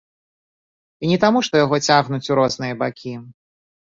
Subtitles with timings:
[1.03, 3.13] І не таму што яго цягнуць у розныя бакі.